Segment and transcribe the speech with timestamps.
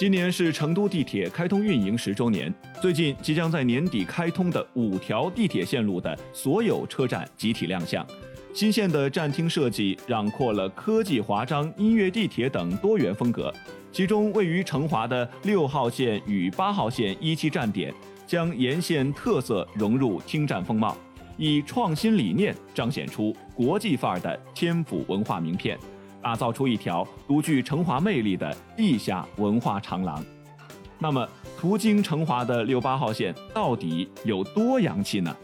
[0.00, 2.50] 今年是成都地铁开通运营十周年。
[2.80, 8.02] 最近即将在年底开通的五条地铁线路的所有车站集体亮相。
[8.54, 13.52] 新线的站厅设计囊括了科技、华章、音乐地铁等多元风格。
[13.92, 17.92] 其中，位于成华的六号线与八号线一期站点，
[18.26, 20.96] 将沿线特色融入厅站风貌，
[21.36, 25.78] 以创新理念彰显出国际范儿的天府文化名片。
[26.22, 30.24] 打造出一条独具成华魅力的地下文化长廊。
[30.98, 31.26] 那么，
[31.58, 35.34] 途经成华的六八号线到底有多洋气呢？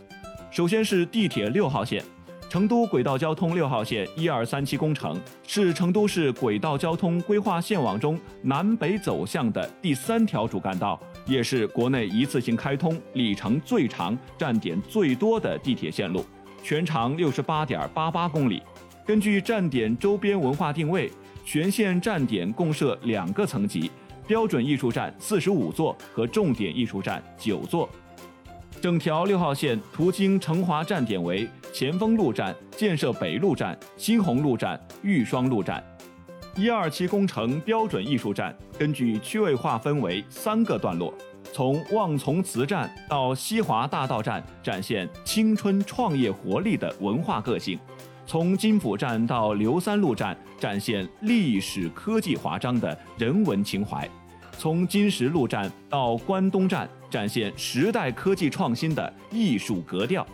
[0.51, 2.05] 首先是地铁六号线，
[2.49, 16.25] 成都轨道交通六号线一二三期工程是成都市轨道交通规划线网中南北走向的第三条主干道，也是国内一次性开通里程最长、站点最多的地铁线路，
[16.63, 18.63] 全长六十八点八八公里。
[19.07, 21.09] 根据站点周边文化定位，
[21.45, 23.89] 全线站点共设两个层级：
[24.27, 27.89] 标准艺术站四十五座和重点艺术站九座。
[28.81, 35.81] 整条六号线途经成华站点为前锋路站、建设北路站、新鸿路站、玉双路站。
[36.57, 41.15] 一二期工程标准艺术站根据区位划分为三个段落，
[41.53, 47.79] 从望从祠站到西华大道站，展现青春创业活力的文化个性。
[48.27, 54.05] 从金府站到刘三路站，展现历史科技华章的人文情怀；
[54.59, 60.27] 从金石路站到关东站，展现时代科技创新的艺术格调。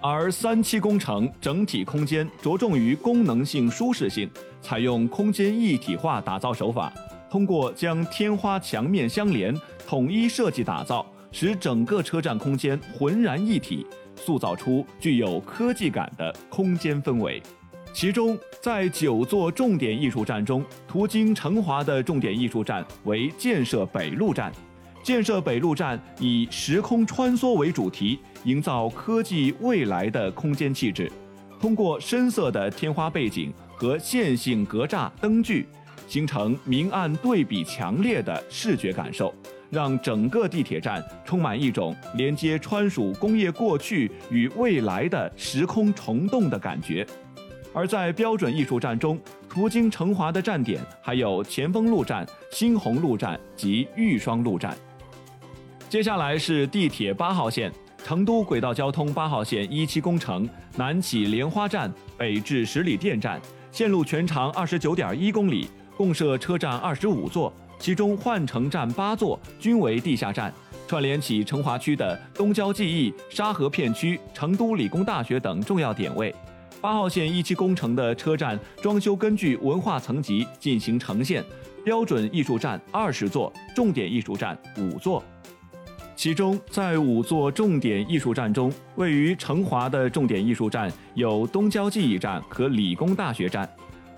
[0.00, 4.28] 而三期工程整体空间着重于功能性、舒适性，
[4.60, 6.92] 采用空间一体化打造手法，
[7.30, 13.86] 通过将天花墙面相连，统一设计打造，使整个车站空间浑然一体。
[14.16, 17.40] 塑造出具有科技感的空间氛围。
[17.92, 24.52] 其中，在九座重点艺术站中，途经成华的重点艺术站为建设北路站。
[25.04, 31.10] 建设北路站以时空穿梭为主题，营造科技未来的空间气质。
[31.60, 35.66] 通过深色的天花背景和线性格栅灯具，
[36.06, 39.34] 形成明暗对比强烈的视觉感受。
[39.70, 47.06] 让整个地铁站充满一种连接川蜀工业过去与未来的时空虫洞的感觉。
[47.74, 54.74] 而在标准艺术站中，途经成华的站点还有前锋路站、新鸿路站及玉双路站。
[55.90, 57.70] 接下来是地铁八号线，
[58.02, 63.38] 成都轨道交通八号线一期工程南起莲花站，北至十里店站，
[63.70, 67.52] 线路全长二十九点一公里，共设车站二十五座。
[67.80, 70.52] 其中换乘站八座均为地下站，
[70.88, 76.34] 串联起成华区的东郊记忆、沙河片区、成都理工大学等重要点位。
[76.80, 81.44] 八号线一期工程的车站装修根据文化层级进行呈现，
[81.84, 85.22] 标准艺术站二十座，重点艺术站五座。
[86.16, 93.68] 其中，在五座重点艺术站中，位于成华的重点艺术站有东郊记忆站和理工大学站。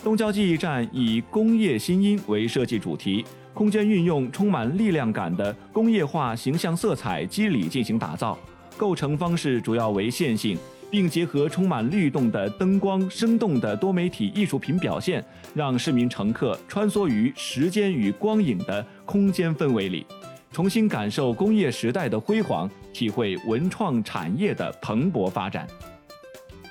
[0.03, 3.25] 东郊记忆站以工业新音为设计主题。
[3.53, 8.39] 空间运用充满力量感的工业化形象色彩肌理进行打造，
[8.79, 10.57] 构成方式主要为线性，
[10.91, 15.23] 并结合充满律动的灯光、生动的多媒体艺术品表现，
[15.53, 20.07] 让市民乘客穿梭于时间与光影的空间氛围里，
[20.51, 25.67] 重新感受工业时代的辉煌，体会文创产业的蓬勃发展。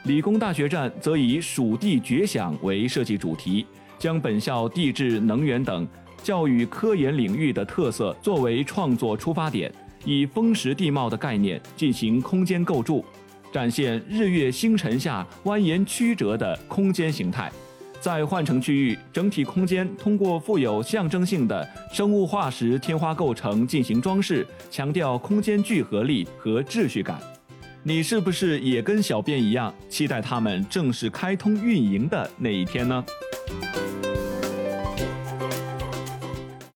[0.03, 3.65] 理工大学站则以“蜀地绝响”为设计主题，
[3.97, 5.87] 将本校地质、能源等。
[6.23, 9.71] 教育科研领域的特色作为创作出发点，
[10.03, 13.03] 以风蚀地貌的概念进行空间构筑，
[13.53, 17.51] 展现日月星辰下蜿蜒曲折的空间形态。
[18.01, 27.19] 在换乘区域，整体空间通过富有象征性的生物化石天花构成进行装饰，强调空间聚合力和秩序感。
[27.89, 33.03] 你是不是也跟小编一样，期待他们正式开通运营的那一天呢？